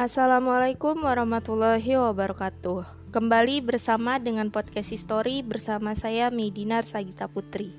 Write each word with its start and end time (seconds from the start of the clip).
Assalamualaikum 0.00 1.04
warahmatullahi 1.04 2.00
wabarakatuh. 2.00 3.12
Kembali 3.12 3.60
bersama 3.60 4.16
dengan 4.16 4.48
podcast 4.48 4.96
History 4.96 5.44
bersama 5.44 5.92
saya 5.92 6.32
Medinar 6.32 6.88
Sagita 6.88 7.28
Putri. 7.28 7.76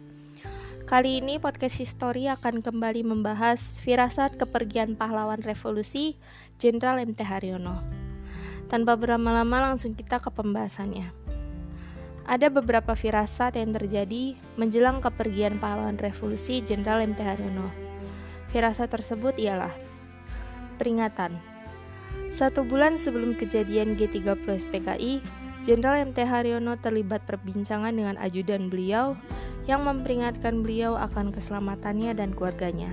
Kali 0.86 1.18
ini 1.18 1.42
podcast 1.42 1.81
History 1.81 2.29
akan 2.29 2.62
kembali 2.62 3.02
membahas 3.02 3.81
firasat 3.81 4.38
kepergian 4.38 4.94
pahlawan 4.94 5.42
revolusi 5.42 6.13
Jenderal 6.62 7.02
MT 7.02 7.26
Haryono. 7.26 7.81
Tanpa 8.69 8.94
berlama-lama 9.01 9.74
langsung 9.74 9.97
kita 9.97 10.22
ke 10.22 10.29
pembahasannya. 10.29 11.10
Ada 12.29 12.53
beberapa 12.53 12.94
firasat 12.94 13.58
yang 13.58 13.74
terjadi 13.74 14.38
menjelang 14.62 15.01
kepergian 15.01 15.58
pahlawan 15.58 15.97
revolusi 15.97 16.62
Jenderal 16.62 17.02
MT 17.02 17.17
Haryono. 17.17 17.73
Firasat 18.54 18.94
tersebut 18.94 19.42
ialah 19.42 19.74
peringatan 20.78 21.51
satu 22.31 22.63
bulan 22.63 22.95
sebelum 22.95 23.35
kejadian 23.35 23.99
G30 23.99 24.48
SPKI, 24.48 25.20
Jenderal 25.62 26.09
MT 26.09 26.26
Haryono 26.26 26.73
terlibat 26.81 27.21
perbincangan 27.30 27.94
dengan 27.94 28.17
ajudan 28.17 28.73
beliau 28.73 29.13
yang 29.70 29.85
memperingatkan 29.85 30.66
beliau 30.66 30.98
akan 30.98 31.30
keselamatannya 31.30 32.17
dan 32.17 32.34
keluarganya. 32.34 32.90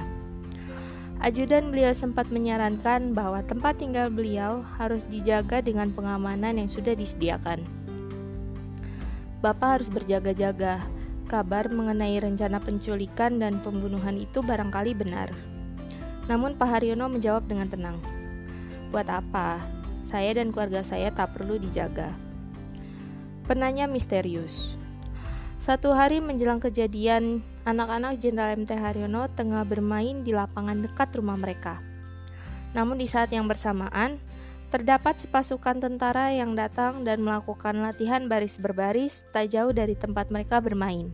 Ajudan 1.25 1.73
beliau 1.73 1.97
sempat 1.97 2.29
menyarankan 2.29 3.17
bahwa 3.17 3.41
tempat 3.41 3.81
tinggal 3.81 4.13
beliau 4.13 4.61
harus 4.77 5.01
dijaga 5.09 5.65
dengan 5.65 5.97
pengamanan 5.97 6.61
yang 6.61 6.69
sudah 6.69 6.93
disediakan. 6.93 7.65
Bapak 9.41 9.81
harus 9.81 9.89
berjaga-jaga. 9.89 10.85
Kabar 11.25 11.73
mengenai 11.73 12.21
rencana 12.21 12.61
penculikan 12.61 13.41
dan 13.41 13.65
pembunuhan 13.65 14.21
itu 14.21 14.45
barangkali 14.45 14.93
benar. 14.93 15.33
Namun 16.29 16.53
Pak 16.61 16.69
Haryono 16.69 17.09
menjawab 17.09 17.49
dengan 17.49 17.73
tenang. 17.73 18.18
Buat 18.89 19.13
apa? 19.13 19.61
Saya 20.09 20.33
dan 20.33 20.49
keluarga 20.49 20.81
saya 20.81 21.13
tak 21.13 21.37
perlu 21.37 21.61
dijaga. 21.61 22.17
Penanya 23.45 23.85
misterius. 23.85 24.73
Satu 25.61 25.93
hari 25.93 26.25
menjelang 26.25 26.65
kejadian, 26.65 27.45
anak-anak 27.69 28.17
Jenderal 28.17 28.57
MT 28.57 28.73
Haryono 28.73 29.29
tengah 29.37 29.61
bermain 29.69 30.25
di 30.25 30.33
lapangan 30.33 30.81
dekat 30.81 31.13
rumah 31.21 31.37
mereka. 31.37 31.85
Namun 32.73 32.97
di 32.97 33.05
saat 33.05 33.29
yang 33.29 33.45
bersamaan, 33.45 34.17
terdapat 34.73 35.21
sepasukan 35.21 35.81
tentara 35.81 36.33
yang 36.33 36.57
datang 36.57 37.05
dan 37.05 37.21
melakukan 37.25 37.81
latihan 37.81 38.29
baris 38.29 38.57
berbaris 38.57 39.25
tak 39.33 39.53
jauh 39.53 39.73
dari 39.73 39.97
tempat 39.97 40.29
mereka 40.33 40.61
bermain. 40.61 41.13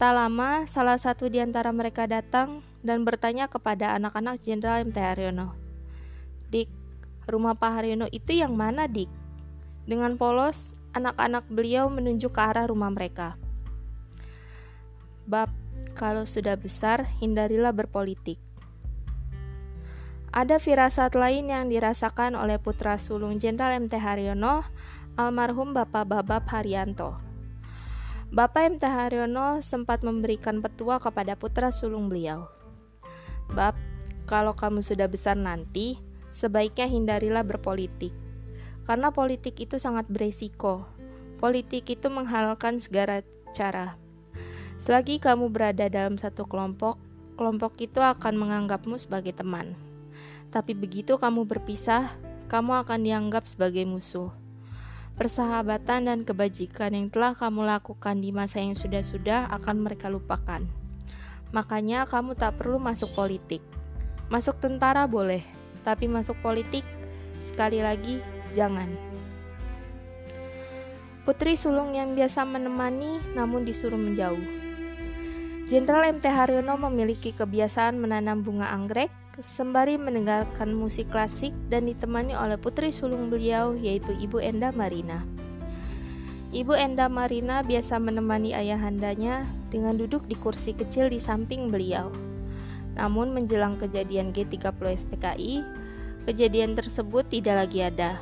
Tak 0.00 0.16
lama, 0.16 0.64
salah 0.64 0.96
satu 0.96 1.28
di 1.28 1.44
antara 1.44 1.68
mereka 1.76 2.08
datang 2.08 2.64
dan 2.80 3.04
bertanya 3.04 3.52
kepada 3.52 3.92
anak-anak 4.00 4.40
Jenderal 4.40 4.88
MT 4.88 4.96
Haryono, 4.96 5.59
Dik, 6.50 6.66
rumah 7.30 7.54
Pak 7.54 7.70
Haryono 7.78 8.10
itu 8.10 8.34
yang 8.34 8.58
mana, 8.58 8.90
Dik? 8.90 9.06
Dengan 9.86 10.18
polos, 10.18 10.74
anak-anak 10.98 11.46
beliau 11.46 11.86
menunjuk 11.86 12.34
ke 12.34 12.42
arah 12.42 12.66
rumah 12.66 12.90
mereka. 12.90 13.38
Bab, 15.30 15.54
kalau 15.94 16.26
sudah 16.26 16.58
besar, 16.58 17.06
hindarilah 17.22 17.70
berpolitik. 17.70 18.42
Ada 20.30 20.58
firasat 20.62 21.14
lain 21.18 21.50
yang 21.50 21.70
dirasakan 21.70 22.38
oleh 22.38 22.58
putra 22.58 22.98
sulung 22.98 23.38
Jenderal 23.38 23.78
MT 23.82 23.98
Haryono, 23.98 24.66
almarhum 25.14 25.70
Bapak 25.70 26.06
Babab 26.06 26.46
Haryanto. 26.50 27.18
Bapak 28.30 28.78
MT 28.78 28.82
Haryono 28.86 29.58
sempat 29.58 30.06
memberikan 30.06 30.62
petua 30.62 31.02
kepada 31.02 31.34
putra 31.34 31.74
sulung 31.74 32.06
beliau. 32.06 32.46
Bab, 33.50 33.74
kalau 34.30 34.54
kamu 34.54 34.86
sudah 34.86 35.10
besar 35.10 35.34
nanti, 35.34 35.98
sebaiknya 36.30 36.86
hindarilah 36.86 37.44
berpolitik. 37.44 38.14
Karena 38.86 39.14
politik 39.14 39.58
itu 39.60 39.76
sangat 39.78 40.08
beresiko. 40.10 40.86
Politik 41.38 41.86
itu 41.90 42.10
menghalalkan 42.10 42.80
segala 42.82 43.22
cara. 43.54 43.94
Selagi 44.80 45.20
kamu 45.20 45.52
berada 45.52 45.86
dalam 45.92 46.16
satu 46.16 46.48
kelompok, 46.48 46.96
kelompok 47.36 47.76
itu 47.84 48.00
akan 48.00 48.34
menganggapmu 48.40 48.96
sebagai 48.96 49.36
teman. 49.36 49.76
Tapi 50.50 50.72
begitu 50.72 51.20
kamu 51.20 51.46
berpisah, 51.46 52.10
kamu 52.50 52.82
akan 52.82 53.00
dianggap 53.04 53.46
sebagai 53.46 53.86
musuh. 53.86 54.32
Persahabatan 55.20 56.08
dan 56.08 56.18
kebajikan 56.24 56.96
yang 56.96 57.12
telah 57.12 57.36
kamu 57.36 57.68
lakukan 57.68 58.18
di 58.18 58.32
masa 58.32 58.64
yang 58.64 58.72
sudah-sudah 58.72 59.52
akan 59.52 59.84
mereka 59.84 60.08
lupakan. 60.08 60.64
Makanya 61.52 62.08
kamu 62.08 62.34
tak 62.34 62.56
perlu 62.56 62.80
masuk 62.80 63.12
politik. 63.12 63.60
Masuk 64.32 64.56
tentara 64.58 65.04
boleh, 65.04 65.44
tapi 65.86 66.06
masuk 66.06 66.36
politik 66.44 66.82
sekali 67.40 67.80
lagi 67.80 68.20
jangan. 68.56 68.88
Putri 71.24 71.54
sulung 71.54 71.92
yang 71.94 72.16
biasa 72.16 72.42
menemani 72.48 73.20
namun 73.36 73.62
disuruh 73.68 74.00
menjauh. 74.00 74.40
Jenderal 75.70 76.10
MT 76.18 76.26
Haryono 76.26 76.74
memiliki 76.74 77.30
kebiasaan 77.30 77.94
menanam 77.94 78.42
bunga 78.42 78.74
anggrek 78.74 79.12
sembari 79.38 79.96
mendengarkan 79.96 80.74
musik 80.74 81.08
klasik 81.08 81.54
dan 81.72 81.88
ditemani 81.88 82.36
oleh 82.36 82.60
putri 82.60 82.92
sulung 82.92 83.32
beliau 83.32 83.72
yaitu 83.78 84.12
Ibu 84.12 84.42
Enda 84.42 84.74
Marina. 84.74 85.24
Ibu 86.50 86.74
Enda 86.74 87.06
Marina 87.06 87.62
biasa 87.62 88.02
menemani 88.02 88.50
ayahandanya 88.50 89.46
dengan 89.70 89.94
duduk 89.94 90.26
di 90.26 90.34
kursi 90.34 90.74
kecil 90.74 91.06
di 91.06 91.22
samping 91.22 91.70
beliau. 91.70 92.10
Namun 92.98 93.30
menjelang 93.30 93.78
kejadian 93.78 94.34
G30 94.34 95.06
SPKI, 95.06 95.62
kejadian 96.26 96.74
tersebut 96.74 97.26
tidak 97.30 97.66
lagi 97.66 97.86
ada. 97.86 98.18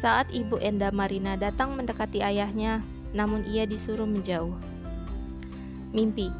Saat 0.00 0.32
Ibu 0.32 0.58
Enda 0.58 0.88
Marina 0.90 1.36
datang 1.36 1.76
mendekati 1.76 2.24
ayahnya, 2.24 2.80
namun 3.12 3.44
ia 3.46 3.68
disuruh 3.68 4.08
menjauh. 4.08 4.54
Mimpi 5.90 6.30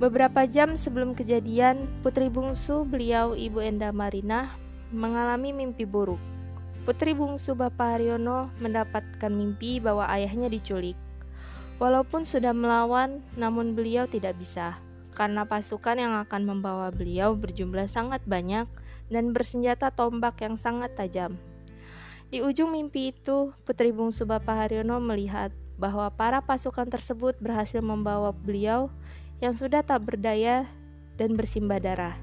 Beberapa 0.00 0.48
jam 0.48 0.80
sebelum 0.80 1.12
kejadian, 1.12 1.84
putri 2.00 2.32
bungsu 2.32 2.88
beliau 2.88 3.36
Ibu 3.36 3.60
Enda 3.60 3.92
Marina 3.92 4.56
mengalami 4.88 5.52
mimpi 5.52 5.84
buruk. 5.84 6.16
Putri 6.88 7.12
bungsu 7.12 7.52
Bapak 7.52 8.00
Haryono 8.00 8.48
mendapatkan 8.64 9.28
mimpi 9.28 9.76
bahwa 9.76 10.08
ayahnya 10.08 10.48
diculik. 10.48 10.96
Walaupun 11.76 12.24
sudah 12.24 12.56
melawan, 12.56 13.20
namun 13.36 13.76
beliau 13.76 14.08
tidak 14.08 14.40
bisa 14.40 14.80
karena 15.12 15.46
pasukan 15.46 15.98
yang 15.98 16.14
akan 16.22 16.42
membawa 16.46 16.88
beliau 16.94 17.34
berjumlah 17.34 17.90
sangat 17.90 18.22
banyak 18.24 18.66
dan 19.10 19.34
bersenjata 19.34 19.90
tombak 19.90 20.38
yang 20.40 20.54
sangat 20.54 20.94
tajam. 20.94 21.36
Di 22.30 22.46
ujung 22.46 22.70
mimpi 22.70 23.10
itu, 23.10 23.50
Putri 23.66 23.90
Bungsu 23.90 24.22
Bapak 24.22 24.54
Haryono 24.54 25.02
melihat 25.02 25.50
bahwa 25.74 26.06
para 26.14 26.38
pasukan 26.38 26.86
tersebut 26.86 27.34
berhasil 27.42 27.82
membawa 27.82 28.30
beliau 28.30 28.86
yang 29.42 29.50
sudah 29.50 29.82
tak 29.82 30.06
berdaya 30.06 30.68
dan 31.18 31.34
bersimbah 31.34 31.82
darah. 31.82 32.14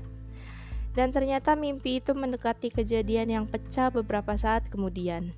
Dan 0.95 1.11
ternyata 1.13 1.53
mimpi 1.53 2.01
itu 2.01 2.15
mendekati 2.15 2.73
kejadian 2.73 3.29
yang 3.29 3.45
pecah 3.45 3.91
beberapa 3.93 4.33
saat 4.33 4.65
kemudian. 4.71 5.35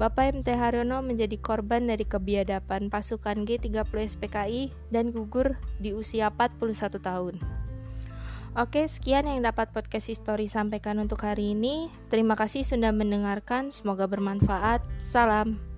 Bapak 0.00 0.40
MT 0.40 0.56
Haryono 0.56 1.04
menjadi 1.04 1.36
korban 1.36 1.84
dari 1.84 2.08
kebiadaban 2.08 2.88
pasukan 2.88 3.44
G30 3.44 4.16
SPKI 4.16 4.72
dan 4.88 5.12
gugur 5.12 5.60
di 5.78 5.92
usia 5.92 6.32
41 6.32 6.96
tahun. 7.00 7.36
Oke, 8.52 8.84
sekian 8.84 9.24
yang 9.24 9.40
dapat 9.40 9.72
podcast 9.72 10.12
history 10.12 10.44
sampaikan 10.44 11.00
untuk 11.00 11.24
hari 11.24 11.56
ini. 11.56 11.88
Terima 12.12 12.36
kasih 12.36 12.68
sudah 12.68 12.92
mendengarkan, 12.92 13.72
semoga 13.72 14.04
bermanfaat. 14.04 14.84
Salam. 15.00 15.71